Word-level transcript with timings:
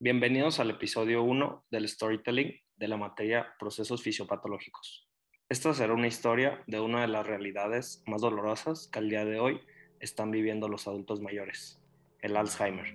Bienvenidos 0.00 0.60
al 0.60 0.70
episodio 0.70 1.24
1 1.24 1.64
del 1.72 1.88
storytelling 1.88 2.54
de 2.76 2.86
la 2.86 2.96
materia 2.96 3.48
procesos 3.58 4.00
fisiopatológicos. 4.00 5.08
Esta 5.48 5.74
será 5.74 5.92
una 5.92 6.06
historia 6.06 6.62
de 6.68 6.78
una 6.78 7.00
de 7.00 7.08
las 7.08 7.26
realidades 7.26 8.04
más 8.06 8.20
dolorosas 8.20 8.86
que 8.92 9.00
al 9.00 9.08
día 9.08 9.24
de 9.24 9.40
hoy 9.40 9.60
están 9.98 10.30
viviendo 10.30 10.68
los 10.68 10.86
adultos 10.86 11.20
mayores, 11.20 11.82
el 12.20 12.36
Alzheimer, 12.36 12.94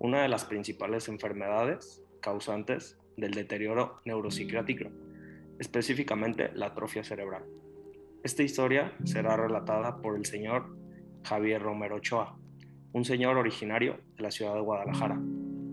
una 0.00 0.22
de 0.22 0.28
las 0.28 0.44
principales 0.44 1.06
enfermedades 1.06 2.02
causantes 2.20 2.98
del 3.16 3.34
deterioro 3.34 4.00
neuropsiquiátrico, 4.04 4.90
específicamente 5.60 6.50
la 6.54 6.66
atrofia 6.66 7.04
cerebral. 7.04 7.44
Esta 8.24 8.42
historia 8.42 8.96
será 9.04 9.36
relatada 9.36 10.02
por 10.02 10.16
el 10.16 10.26
señor 10.26 10.76
Javier 11.22 11.62
Romero 11.62 11.98
Ochoa, 11.98 12.36
un 12.92 13.04
señor 13.04 13.36
originario 13.36 14.00
de 14.16 14.24
la 14.24 14.32
ciudad 14.32 14.54
de 14.54 14.60
Guadalajara, 14.60 15.20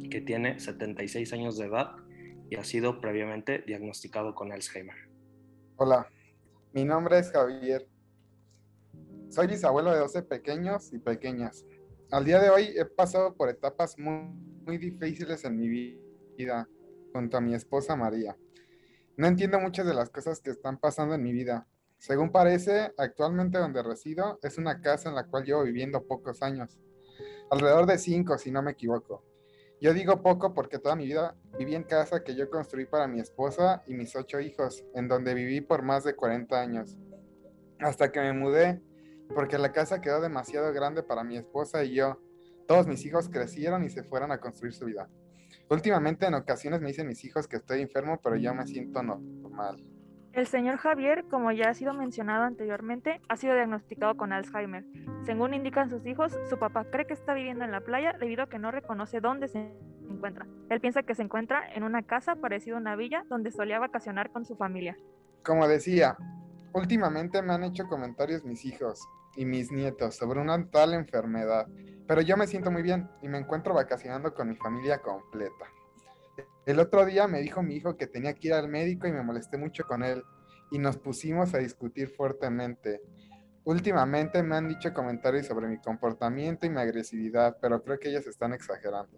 que 0.10 0.22
tiene 0.22 0.60
76 0.60 1.32
años 1.34 1.58
de 1.58 1.66
edad 1.66 1.96
y 2.50 2.56
ha 2.56 2.64
sido 2.64 3.00
previamente 3.00 3.60
diagnosticado 3.60 4.34
con 4.34 4.52
Alzheimer. 4.52 5.10
Hola, 5.78 6.10
mi 6.74 6.84
nombre 6.84 7.20
es 7.20 7.32
Javier. 7.32 7.88
Soy 9.30 9.48
bisabuelo 9.48 9.92
de 9.92 10.00
12 10.00 10.24
pequeños 10.24 10.92
y 10.92 10.98
pequeñas. 10.98 11.66
Al 12.12 12.26
día 12.26 12.40
de 12.40 12.50
hoy 12.50 12.74
he 12.76 12.86
pasado 12.86 13.36
por 13.36 13.50
etapas 13.50 13.98
muy, 14.00 14.34
muy 14.66 14.78
difíciles 14.80 15.46
en 15.46 15.58
mi 15.58 16.00
vida 16.36 16.68
junto 17.14 17.38
a 17.38 17.42
mi 17.42 17.54
esposa 17.54 17.96
María. 17.96 18.36
No 19.16 19.28
entiendo 19.28 19.60
muchas 19.60 19.86
de 19.86 19.94
las 19.94 20.10
cosas 20.10 20.42
que 20.42 20.50
están 20.50 20.80
pasando 20.80 21.14
en 21.14 21.22
mi 21.22 21.32
vida. 21.32 21.68
Según 22.00 22.32
parece, 22.32 22.94
actualmente 22.98 23.60
donde 23.60 23.84
resido 23.84 24.40
es 24.42 24.58
una 24.58 24.82
casa 24.82 25.10
en 25.10 25.16
la 25.16 25.28
cual 25.28 25.44
llevo 25.44 25.64
viviendo 25.64 26.04
pocos 26.08 26.42
años. 26.42 26.80
Alrededor 27.52 27.86
de 27.86 27.98
cinco, 27.98 28.38
si 28.38 28.50
no 28.50 28.64
me 28.64 28.72
equivoco. 28.72 29.29
Yo 29.82 29.94
digo 29.94 30.22
poco 30.22 30.54
porque 30.54 30.78
toda 30.78 30.96
mi 30.96 31.06
vida 31.06 31.36
viví 31.58 31.74
en 31.74 31.84
casa 31.84 32.24
que 32.24 32.36
yo 32.36 32.50
construí 32.50 32.86
para 32.86 33.08
mi 33.08 33.22
esposa 33.22 33.82
y 33.88 33.94
mis 33.94 34.14
ocho 34.16 34.40
hijos, 34.42 34.84
en 34.94 35.08
donde 35.08 35.34
viví 35.34 35.62
por 35.62 35.84
más 35.84 36.04
de 36.04 36.16
40 36.16 36.60
años. 36.60 36.98
Hasta 37.80 38.12
que 38.12 38.20
me 38.20 38.34
mudé, 38.34 38.82
porque 39.34 39.58
la 39.58 39.72
casa 39.72 40.02
quedó 40.02 40.20
demasiado 40.20 40.74
grande 40.74 41.02
para 41.02 41.24
mi 41.24 41.38
esposa 41.38 41.84
y 41.86 41.96
yo. 41.96 42.20
Todos 42.68 42.88
mis 42.88 43.06
hijos 43.06 43.30
crecieron 43.30 43.86
y 43.86 43.90
se 43.90 44.04
fueron 44.04 44.32
a 44.34 44.40
construir 44.40 44.74
su 44.74 44.86
vida. 44.86 45.10
Últimamente 45.70 46.26
en 46.26 46.34
ocasiones 46.34 46.82
me 46.82 46.90
dicen 46.90 47.08
mis 47.08 47.24
hijos 47.24 47.48
que 47.48 47.58
estoy 47.58 47.82
enfermo, 47.82 48.20
pero 48.22 48.36
yo 48.36 48.54
me 48.54 48.68
siento 48.68 49.02
normal. 49.02 49.82
El 50.34 50.46
señor 50.46 50.78
Javier, 50.78 51.26
como 51.30 51.52
ya 51.52 51.70
ha 51.70 51.74
sido 51.74 51.94
mencionado 51.94 52.44
anteriormente, 52.44 53.20
ha 53.30 53.36
sido 53.36 53.56
diagnosticado 53.56 54.16
con 54.16 54.32
Alzheimer. 54.32 54.86
Según 55.24 55.56
indican 55.56 55.90
sus 55.90 56.06
hijos, 56.06 56.38
su 56.50 56.60
papá 56.60 56.86
cree 56.86 57.08
que 57.08 57.14
está 57.14 57.34
viviendo 57.34 57.66
en 57.66 57.72
la 57.72 57.82
playa 57.82 58.14
debido 58.20 58.44
a 58.44 58.50
que 58.50 58.60
no 58.60 58.72
reconoce 58.72 59.22
dónde 59.22 59.48
se 59.48 59.72
encuentra. 60.08 60.46
Él 60.70 60.80
piensa 60.80 61.02
que 61.04 61.16
se 61.16 61.24
encuentra 61.24 61.64
en 61.74 61.84
una 61.84 62.04
casa 62.04 62.36
parecida 62.36 62.76
a 62.76 62.80
una 62.80 62.96
villa 62.96 63.24
donde 63.28 63.52
solía 63.52 63.80
vacacionar 63.80 64.32
con 64.32 64.46
su 64.46 64.56
familia. 64.56 64.96
Como 65.44 65.68
decía, 65.68 66.16
últimamente 66.74 67.42
me 67.42 67.54
han 67.54 67.64
hecho 67.64 67.88
comentarios 67.88 68.46
mis 68.46 68.66
hijos 68.66 69.08
y 69.36 69.46
mis 69.46 69.72
nietos 69.72 70.16
sobre 70.16 70.40
una 70.40 70.70
tal 70.70 70.94
enfermedad, 70.94 71.68
pero 72.08 72.22
yo 72.22 72.38
me 72.38 72.46
siento 72.46 72.70
muy 72.70 72.84
bien 72.84 73.10
y 73.24 73.30
me 73.30 73.40
encuentro 73.40 73.74
vacacionando 73.74 74.34
con 74.34 74.50
mi 74.50 74.56
familia 74.56 75.00
completa. 75.00 75.66
El 76.70 76.80
otro 76.80 77.04
día 77.04 77.28
me 77.28 77.42
dijo 77.42 77.64
mi 77.64 77.78
hijo 77.78 77.98
que 77.98 78.06
tenía 78.06 78.36
que 78.36 78.50
ir 78.50 78.54
al 78.54 78.68
médico 78.68 79.08
y 79.08 79.12
me 79.12 79.24
molesté 79.24 79.58
mucho 79.58 79.86
con 79.86 80.04
él 80.04 80.24
y 80.70 80.78
nos 80.78 80.98
pusimos 80.98 81.56
a 81.56 81.58
discutir 81.58 82.10
fuertemente. 82.10 83.02
Últimamente 83.64 84.44
me 84.44 84.56
han 84.56 84.68
dicho 84.68 84.94
comentarios 84.94 85.48
sobre 85.48 85.68
mi 85.68 85.80
comportamiento 85.80 86.68
y 86.68 86.70
mi 86.70 86.80
agresividad, 86.80 87.58
pero 87.60 87.82
creo 87.82 87.98
que 87.98 88.10
ellos 88.10 88.28
están 88.28 88.54
exagerando. 88.54 89.18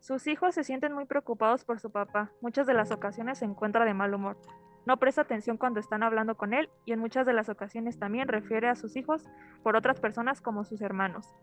Sus 0.00 0.26
hijos 0.28 0.54
se 0.54 0.64
sienten 0.64 0.94
muy 0.94 1.04
preocupados 1.04 1.62
por 1.62 1.78
su 1.78 1.90
papá. 1.90 2.32
Muchas 2.40 2.66
de 2.66 2.72
las 2.72 2.90
ocasiones 2.90 3.36
se 3.36 3.44
encuentra 3.44 3.84
de 3.84 3.92
mal 3.92 4.14
humor. 4.14 4.38
No 4.86 4.96
presta 4.98 5.20
atención 5.20 5.58
cuando 5.58 5.80
están 5.80 6.02
hablando 6.02 6.38
con 6.38 6.54
él 6.54 6.70
y 6.86 6.92
en 6.92 7.00
muchas 7.00 7.26
de 7.26 7.34
las 7.34 7.50
ocasiones 7.50 7.98
también 7.98 8.28
refiere 8.28 8.66
a 8.66 8.76
sus 8.76 8.96
hijos 8.96 9.28
por 9.62 9.76
otras 9.76 10.00
personas 10.00 10.40
como 10.40 10.64
sus 10.64 10.80
hermanos. 10.80 11.34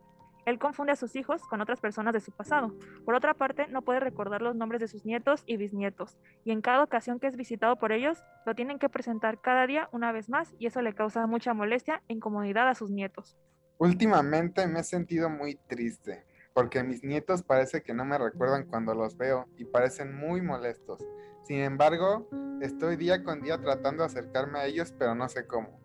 Él 0.46 0.60
confunde 0.60 0.92
a 0.92 0.96
sus 0.96 1.16
hijos 1.16 1.42
con 1.44 1.62
otras 1.62 1.82
personas 1.82 2.14
de 2.14 2.20
su 2.20 2.32
pasado. 2.32 2.74
Por 3.04 3.16
otra 3.16 3.34
parte, 3.34 3.68
no 3.68 3.82
puede 3.82 4.00
recordar 4.00 4.42
los 4.42 4.56
nombres 4.56 4.80
de 4.80 4.88
sus 4.88 5.06
nietos 5.06 5.44
y 5.46 5.58
bisnietos, 5.58 6.18
y 6.44 6.52
en 6.52 6.62
cada 6.62 6.84
ocasión 6.84 7.20
que 7.20 7.28
es 7.28 7.36
visitado 7.36 7.78
por 7.78 7.92
ellos, 7.92 8.24
lo 8.46 8.54
tienen 8.54 8.80
que 8.80 8.90
presentar 8.90 9.42
cada 9.42 9.66
día 9.66 9.90
una 9.92 10.12
vez 10.12 10.30
más, 10.30 10.54
y 10.60 10.68
eso 10.68 10.82
le 10.82 10.94
causa 10.94 11.26
mucha 11.26 11.54
molestia 11.54 12.04
e 12.08 12.14
incomodidad 12.14 12.70
a 12.70 12.76
sus 12.76 12.92
nietos. 12.92 13.38
Últimamente 13.78 14.68
me 14.68 14.82
he 14.82 14.84
sentido 14.84 15.30
muy 15.30 15.56
triste, 15.56 16.26
porque 16.54 16.84
mis 16.84 17.04
nietos 17.04 17.44
parece 17.44 17.82
que 17.82 17.94
no 17.94 18.06
me 18.06 18.18
recuerdan 18.18 18.66
cuando 18.66 18.94
los 18.94 19.18
veo 19.18 19.48
y 19.58 19.66
parecen 19.66 20.16
muy 20.16 20.42
molestos. 20.42 21.06
Sin 21.44 21.60
embargo, 21.60 22.30
estoy 22.62 22.96
día 22.96 23.24
con 23.24 23.42
día 23.42 23.60
tratando 23.60 24.04
de 24.04 24.08
acercarme 24.08 24.60
a 24.60 24.66
ellos, 24.66 24.94
pero 24.98 25.14
no 25.14 25.28
sé 25.28 25.46
cómo. 25.46 25.85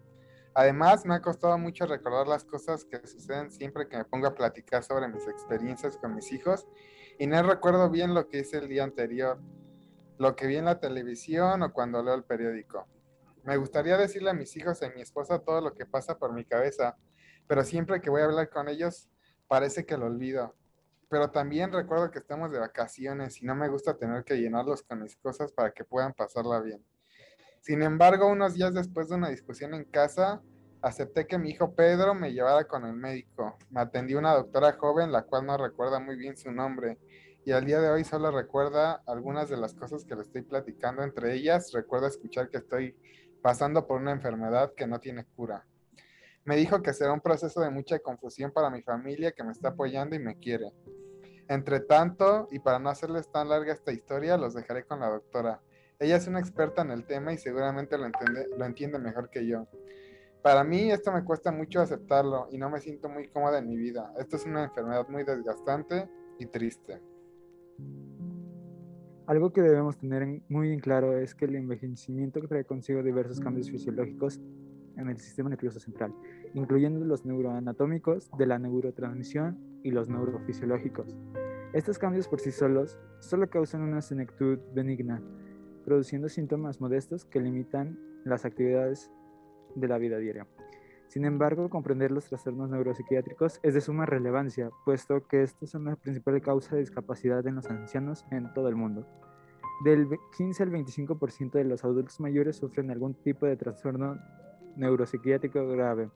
Además, 0.54 1.06
me 1.06 1.14
ha 1.14 1.22
costado 1.22 1.56
mucho 1.58 1.86
recordar 1.86 2.26
las 2.26 2.44
cosas 2.44 2.84
que 2.84 3.06
suceden 3.06 3.52
siempre 3.52 3.88
que 3.88 3.96
me 3.96 4.04
pongo 4.04 4.26
a 4.26 4.34
platicar 4.34 4.82
sobre 4.82 5.06
mis 5.06 5.28
experiencias 5.28 5.96
con 5.96 6.14
mis 6.14 6.32
hijos 6.32 6.66
y 7.18 7.26
no 7.26 7.40
recuerdo 7.42 7.88
bien 7.88 8.14
lo 8.14 8.28
que 8.28 8.40
hice 8.40 8.58
el 8.58 8.68
día 8.68 8.82
anterior, 8.82 9.40
lo 10.18 10.34
que 10.34 10.46
vi 10.46 10.56
en 10.56 10.64
la 10.64 10.80
televisión 10.80 11.62
o 11.62 11.72
cuando 11.72 12.02
leo 12.02 12.14
el 12.14 12.24
periódico. 12.24 12.88
Me 13.44 13.56
gustaría 13.56 13.96
decirle 13.96 14.30
a 14.30 14.34
mis 14.34 14.56
hijos 14.56 14.82
y 14.82 14.86
a 14.86 14.90
mi 14.90 15.00
esposa 15.00 15.38
todo 15.38 15.60
lo 15.60 15.74
que 15.74 15.86
pasa 15.86 16.18
por 16.18 16.32
mi 16.32 16.44
cabeza, 16.44 16.96
pero 17.46 17.62
siempre 17.62 18.00
que 18.00 18.10
voy 18.10 18.22
a 18.22 18.24
hablar 18.24 18.50
con 18.50 18.68
ellos 18.68 19.08
parece 19.46 19.86
que 19.86 19.96
lo 19.96 20.06
olvido. 20.06 20.56
Pero 21.08 21.30
también 21.30 21.72
recuerdo 21.72 22.10
que 22.10 22.18
estamos 22.18 22.50
de 22.52 22.58
vacaciones 22.58 23.40
y 23.40 23.46
no 23.46 23.54
me 23.54 23.68
gusta 23.68 23.96
tener 23.96 24.24
que 24.24 24.36
llenarlos 24.36 24.82
con 24.82 25.02
mis 25.02 25.16
cosas 25.16 25.52
para 25.52 25.72
que 25.72 25.84
puedan 25.84 26.12
pasarla 26.12 26.60
bien. 26.60 26.84
Sin 27.60 27.82
embargo, 27.82 28.26
unos 28.26 28.54
días 28.54 28.72
después 28.72 29.08
de 29.08 29.16
una 29.16 29.28
discusión 29.28 29.74
en 29.74 29.84
casa, 29.84 30.40
acepté 30.80 31.26
que 31.26 31.38
mi 31.38 31.50
hijo 31.50 31.74
Pedro 31.74 32.14
me 32.14 32.32
llevara 32.32 32.64
con 32.64 32.86
el 32.86 32.94
médico. 32.94 33.58
Me 33.68 33.82
atendió 33.82 34.18
una 34.18 34.32
doctora 34.32 34.72
joven, 34.72 35.12
la 35.12 35.22
cual 35.22 35.46
no 35.46 35.56
recuerda 35.58 36.00
muy 36.00 36.16
bien 36.16 36.38
su 36.38 36.50
nombre, 36.50 36.98
y 37.44 37.52
al 37.52 37.66
día 37.66 37.80
de 37.80 37.90
hoy 37.90 38.04
solo 38.04 38.30
recuerda 38.30 39.02
algunas 39.06 39.50
de 39.50 39.58
las 39.58 39.74
cosas 39.74 40.04
que 40.04 40.14
le 40.14 40.22
estoy 40.22 40.42
platicando. 40.42 41.02
Entre 41.02 41.34
ellas, 41.34 41.70
recuerda 41.72 42.08
escuchar 42.08 42.48
que 42.48 42.58
estoy 42.58 42.96
pasando 43.42 43.86
por 43.86 44.00
una 44.00 44.12
enfermedad 44.12 44.72
que 44.74 44.86
no 44.86 44.98
tiene 44.98 45.24
cura. 45.24 45.66
Me 46.44 46.56
dijo 46.56 46.82
que 46.82 46.94
será 46.94 47.12
un 47.12 47.20
proceso 47.20 47.60
de 47.60 47.70
mucha 47.70 47.98
confusión 47.98 48.50
para 48.50 48.70
mi 48.70 48.82
familia 48.82 49.32
que 49.32 49.44
me 49.44 49.52
está 49.52 49.68
apoyando 49.68 50.16
y 50.16 50.18
me 50.18 50.38
quiere. 50.38 50.72
Entre 51.48 51.80
tanto, 51.80 52.48
y 52.50 52.58
para 52.60 52.78
no 52.78 52.88
hacerles 52.88 53.30
tan 53.30 53.48
larga 53.48 53.72
esta 53.72 53.92
historia, 53.92 54.38
los 54.38 54.54
dejaré 54.54 54.84
con 54.84 55.00
la 55.00 55.08
doctora. 55.08 55.60
Ella 56.00 56.16
es 56.16 56.26
una 56.26 56.40
experta 56.40 56.80
en 56.80 56.92
el 56.92 57.04
tema 57.04 57.34
y 57.34 57.36
seguramente 57.36 57.98
lo 57.98 58.06
entiende, 58.06 58.46
lo 58.56 58.64
entiende 58.64 58.98
mejor 58.98 59.28
que 59.28 59.46
yo. 59.46 59.68
Para 60.42 60.64
mí 60.64 60.90
esto 60.90 61.12
me 61.12 61.22
cuesta 61.22 61.52
mucho 61.52 61.82
aceptarlo 61.82 62.48
y 62.50 62.56
no 62.56 62.70
me 62.70 62.80
siento 62.80 63.10
muy 63.10 63.28
cómoda 63.28 63.58
en 63.58 63.68
mi 63.68 63.76
vida. 63.76 64.10
Esto 64.18 64.36
es 64.36 64.46
una 64.46 64.64
enfermedad 64.64 65.06
muy 65.10 65.24
desgastante 65.24 66.08
y 66.38 66.46
triste. 66.46 67.02
Algo 69.26 69.52
que 69.52 69.60
debemos 69.60 69.98
tener 69.98 70.40
muy 70.48 70.72
en 70.72 70.80
claro 70.80 71.18
es 71.18 71.34
que 71.34 71.44
el 71.44 71.54
envejecimiento 71.54 72.40
trae 72.48 72.64
consigo 72.64 73.02
diversos 73.02 73.38
cambios 73.38 73.70
fisiológicos 73.70 74.40
en 74.96 75.10
el 75.10 75.18
sistema 75.18 75.50
nervioso 75.50 75.80
central, 75.80 76.14
incluyendo 76.54 77.04
los 77.04 77.26
neuroanatómicos, 77.26 78.30
de 78.38 78.46
la 78.46 78.58
neurotransmisión 78.58 79.58
y 79.82 79.90
los 79.90 80.08
neurofisiológicos. 80.08 81.14
Estos 81.74 81.98
cambios 81.98 82.26
por 82.26 82.40
sí 82.40 82.50
solos 82.50 82.98
solo 83.18 83.50
causan 83.50 83.82
una 83.82 84.00
senectud 84.00 84.58
benigna, 84.74 85.22
produciendo 85.90 86.28
síntomas 86.28 86.80
modestos 86.80 87.24
que 87.24 87.40
limitan 87.40 87.98
las 88.24 88.44
actividades 88.44 89.10
de 89.74 89.88
la 89.88 89.98
vida 89.98 90.18
diaria. 90.18 90.46
Sin 91.08 91.24
embargo, 91.24 91.68
comprender 91.68 92.12
los 92.12 92.26
trastornos 92.26 92.70
neuropsiquiátricos 92.70 93.58
es 93.64 93.74
de 93.74 93.80
suma 93.80 94.06
relevancia, 94.06 94.70
puesto 94.84 95.26
que 95.26 95.42
estos 95.42 95.70
son 95.70 95.86
la 95.86 95.96
principal 95.96 96.40
causa 96.40 96.76
de 96.76 96.82
discapacidad 96.82 97.44
en 97.44 97.56
los 97.56 97.68
ancianos 97.68 98.24
en 98.30 98.54
todo 98.54 98.68
el 98.68 98.76
mundo. 98.76 99.04
Del 99.82 100.06
15 100.36 100.62
al 100.62 100.70
25% 100.70 101.50
de 101.54 101.64
los 101.64 101.84
adultos 101.84 102.20
mayores 102.20 102.54
sufren 102.54 102.92
algún 102.92 103.14
tipo 103.14 103.46
de 103.46 103.56
trastorno 103.56 104.16
neuropsiquiátrico 104.76 105.66
grave, 105.70 106.08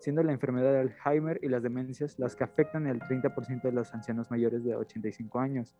siendo 0.00 0.22
la 0.22 0.32
enfermedad 0.32 0.72
de 0.72 0.80
Alzheimer 0.80 1.40
y 1.42 1.48
las 1.48 1.62
demencias 1.62 2.18
las 2.18 2.36
que 2.36 2.44
afectan 2.44 2.86
el 2.86 3.00
30% 3.00 3.62
de 3.62 3.72
los 3.72 3.94
ancianos 3.94 4.30
mayores 4.30 4.62
de 4.64 4.76
85 4.76 5.38
años. 5.38 5.74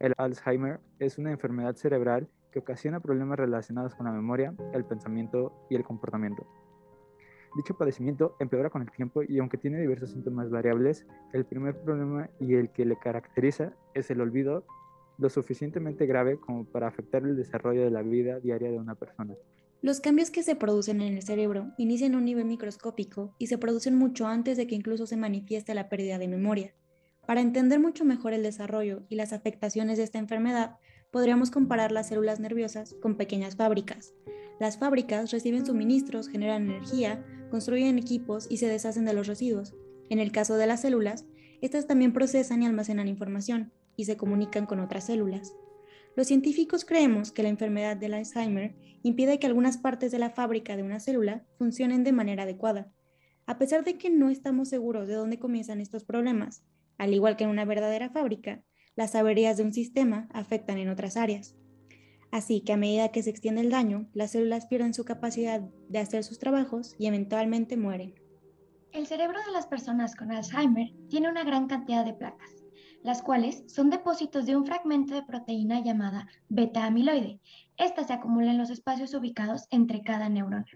El 0.00 0.12
Alzheimer 0.16 0.80
es 0.98 1.18
una 1.18 1.30
enfermedad 1.30 1.76
cerebral 1.76 2.28
que 2.50 2.58
ocasiona 2.58 3.00
problemas 3.00 3.38
relacionados 3.38 3.94
con 3.94 4.06
la 4.06 4.12
memoria, 4.12 4.54
el 4.72 4.84
pensamiento 4.84 5.66
y 5.70 5.76
el 5.76 5.84
comportamiento. 5.84 6.46
Dicho 7.56 7.76
padecimiento 7.76 8.36
empeora 8.38 8.70
con 8.70 8.82
el 8.82 8.90
tiempo 8.92 9.22
y 9.22 9.38
aunque 9.38 9.58
tiene 9.58 9.80
diversos 9.80 10.10
síntomas 10.10 10.50
variables, 10.50 11.06
el 11.32 11.44
primer 11.44 11.80
problema 11.80 12.30
y 12.38 12.54
el 12.54 12.70
que 12.70 12.84
le 12.84 12.96
caracteriza 12.96 13.72
es 13.94 14.10
el 14.10 14.20
olvido 14.20 14.64
lo 15.18 15.28
suficientemente 15.28 16.06
grave 16.06 16.38
como 16.38 16.64
para 16.64 16.86
afectar 16.86 17.22
el 17.22 17.36
desarrollo 17.36 17.82
de 17.82 17.90
la 17.90 18.02
vida 18.02 18.40
diaria 18.40 18.70
de 18.70 18.78
una 18.78 18.94
persona. 18.94 19.34
Los 19.82 20.00
cambios 20.00 20.30
que 20.30 20.42
se 20.42 20.56
producen 20.56 21.00
en 21.00 21.14
el 21.14 21.22
cerebro 21.22 21.72
inician 21.76 22.14
a 22.14 22.18
un 22.18 22.24
nivel 22.24 22.44
microscópico 22.44 23.34
y 23.38 23.48
se 23.48 23.58
producen 23.58 23.96
mucho 23.96 24.26
antes 24.26 24.56
de 24.56 24.66
que 24.66 24.74
incluso 24.74 25.06
se 25.06 25.16
manifieste 25.16 25.74
la 25.74 25.88
pérdida 25.88 26.18
de 26.18 26.28
memoria. 26.28 26.74
Para 27.26 27.40
entender 27.40 27.80
mucho 27.80 28.04
mejor 28.04 28.32
el 28.32 28.42
desarrollo 28.42 29.02
y 29.08 29.16
las 29.16 29.32
afectaciones 29.32 29.98
de 29.98 30.04
esta 30.04 30.18
enfermedad, 30.18 30.76
podríamos 31.10 31.50
comparar 31.50 31.92
las 31.92 32.08
células 32.08 32.40
nerviosas 32.40 32.94
con 33.00 33.16
pequeñas 33.16 33.56
fábricas. 33.56 34.14
Las 34.58 34.78
fábricas 34.78 35.30
reciben 35.30 35.66
suministros, 35.66 36.28
generan 36.28 36.70
energía, 36.70 37.24
construyen 37.50 37.98
equipos 37.98 38.46
y 38.50 38.58
se 38.58 38.68
deshacen 38.68 39.04
de 39.04 39.14
los 39.14 39.26
residuos. 39.26 39.74
En 40.08 40.18
el 40.18 40.32
caso 40.32 40.56
de 40.56 40.66
las 40.66 40.82
células, 40.82 41.24
estas 41.60 41.86
también 41.86 42.12
procesan 42.12 42.62
y 42.62 42.66
almacenan 42.66 43.08
información 43.08 43.72
y 43.96 44.04
se 44.04 44.16
comunican 44.16 44.66
con 44.66 44.80
otras 44.80 45.04
células. 45.04 45.54
Los 46.16 46.26
científicos 46.26 46.84
creemos 46.84 47.32
que 47.32 47.42
la 47.42 47.48
enfermedad 47.48 47.96
del 47.96 48.14
Alzheimer 48.14 48.74
impide 49.02 49.38
que 49.38 49.46
algunas 49.46 49.78
partes 49.78 50.10
de 50.10 50.18
la 50.18 50.30
fábrica 50.30 50.76
de 50.76 50.82
una 50.82 51.00
célula 51.00 51.44
funcionen 51.56 52.04
de 52.04 52.12
manera 52.12 52.42
adecuada. 52.42 52.92
A 53.46 53.58
pesar 53.58 53.84
de 53.84 53.96
que 53.96 54.10
no 54.10 54.28
estamos 54.28 54.68
seguros 54.68 55.08
de 55.08 55.14
dónde 55.14 55.38
comienzan 55.38 55.80
estos 55.80 56.04
problemas, 56.04 56.62
al 56.98 57.14
igual 57.14 57.36
que 57.36 57.44
en 57.44 57.50
una 57.50 57.64
verdadera 57.64 58.10
fábrica, 58.10 58.62
las 59.00 59.14
averías 59.14 59.56
de 59.56 59.62
un 59.62 59.72
sistema 59.72 60.28
afectan 60.30 60.76
en 60.76 60.90
otras 60.90 61.16
áreas. 61.16 61.56
Así 62.30 62.60
que 62.60 62.74
a 62.74 62.76
medida 62.76 63.08
que 63.08 63.22
se 63.22 63.30
extiende 63.30 63.62
el 63.62 63.70
daño, 63.70 64.10
las 64.12 64.32
células 64.32 64.66
pierden 64.66 64.92
su 64.92 65.06
capacidad 65.06 65.62
de 65.88 65.98
hacer 65.98 66.22
sus 66.22 66.38
trabajos 66.38 66.96
y 66.98 67.06
eventualmente 67.06 67.78
mueren. 67.78 68.14
El 68.92 69.06
cerebro 69.06 69.38
de 69.46 69.52
las 69.52 69.66
personas 69.66 70.14
con 70.14 70.30
Alzheimer 70.30 70.92
tiene 71.08 71.30
una 71.30 71.44
gran 71.44 71.66
cantidad 71.66 72.04
de 72.04 72.12
placas, 72.12 72.50
las 73.02 73.22
cuales 73.22 73.64
son 73.68 73.88
depósitos 73.88 74.44
de 74.44 74.54
un 74.54 74.66
fragmento 74.66 75.14
de 75.14 75.22
proteína 75.22 75.82
llamada 75.82 76.28
beta-amiloide. 76.50 77.40
Esta 77.78 78.04
se 78.04 78.12
acumula 78.12 78.50
en 78.50 78.58
los 78.58 78.68
espacios 78.68 79.14
ubicados 79.14 79.66
entre 79.70 80.02
cada 80.02 80.28
neurona. 80.28 80.66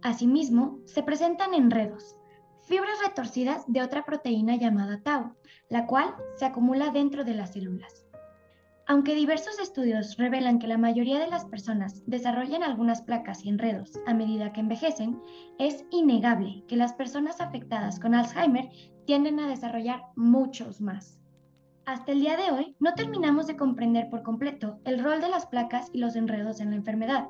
Asimismo, 0.00 0.78
se 0.86 1.02
presentan 1.02 1.52
enredos, 1.52 2.16
fibras 2.66 2.98
retorcidas 3.06 3.64
de 3.66 3.82
otra 3.82 4.04
proteína 4.04 4.56
llamada 4.56 5.00
tau, 5.02 5.34
la 5.68 5.86
cual 5.86 6.14
se 6.36 6.44
acumula 6.44 6.90
dentro 6.90 7.24
de 7.24 7.34
las 7.34 7.52
células. 7.52 8.06
Aunque 8.86 9.14
diversos 9.14 9.58
estudios 9.58 10.18
revelan 10.18 10.58
que 10.58 10.66
la 10.66 10.76
mayoría 10.76 11.18
de 11.18 11.28
las 11.28 11.46
personas 11.46 12.02
desarrollan 12.06 12.62
algunas 12.62 13.00
placas 13.00 13.42
y 13.42 13.48
enredos 13.48 13.98
a 14.06 14.12
medida 14.12 14.52
que 14.52 14.60
envejecen, 14.60 15.22
es 15.58 15.86
innegable 15.90 16.64
que 16.68 16.76
las 16.76 16.92
personas 16.92 17.40
afectadas 17.40 17.98
con 17.98 18.14
Alzheimer 18.14 18.68
tienden 19.06 19.40
a 19.40 19.48
desarrollar 19.48 20.02
muchos 20.16 20.82
más. 20.82 21.18
Hasta 21.86 22.12
el 22.12 22.20
día 22.20 22.36
de 22.36 22.50
hoy 22.50 22.76
no 22.78 22.94
terminamos 22.94 23.46
de 23.46 23.56
comprender 23.56 24.10
por 24.10 24.22
completo 24.22 24.78
el 24.84 25.02
rol 25.02 25.20
de 25.20 25.30
las 25.30 25.46
placas 25.46 25.88
y 25.92 25.98
los 25.98 26.14
enredos 26.14 26.60
en 26.60 26.70
la 26.70 26.76
enfermedad, 26.76 27.28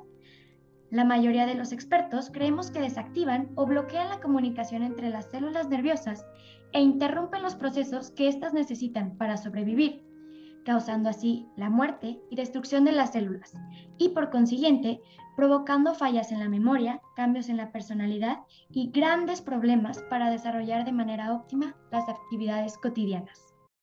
la 0.91 1.05
mayoría 1.05 1.47
de 1.47 1.55
los 1.55 1.73
expertos 1.73 2.31
creemos 2.31 2.71
que 2.71 2.81
desactivan 2.81 3.51
o 3.55 3.67
bloquean 3.67 4.09
la 4.09 4.21
comunicación 4.21 4.83
entre 4.83 5.11
las 5.11 5.31
células 5.31 5.69
nerviosas 5.69 6.25
e 6.73 6.81
interrumpen 6.81 7.43
los 7.43 7.55
procesos 7.55 8.11
que 8.11 8.29
éstas 8.29 8.53
necesitan 8.53 9.17
para 9.17 9.37
sobrevivir, 9.37 10.03
causando 10.65 11.09
así 11.09 11.47
la 11.57 11.71
muerte 11.71 12.21
y 12.31 12.37
destrucción 12.37 12.85
de 12.85 12.93
las 12.93 13.13
células 13.13 13.55
y 13.99 14.11
por 14.11 14.31
consiguiente 14.31 15.01
provocando 15.37 15.95
fallas 15.95 16.33
en 16.33 16.41
la 16.41 16.49
memoria, 16.49 17.01
cambios 17.17 17.49
en 17.49 17.57
la 17.57 17.73
personalidad 17.73 18.41
y 18.71 18.91
grandes 18.91 19.41
problemas 19.41 20.03
para 20.11 20.31
desarrollar 20.31 20.85
de 20.85 20.93
manera 20.93 21.33
óptima 21.33 21.75
las 21.91 22.09
actividades 22.09 22.79
cotidianas. 22.79 23.54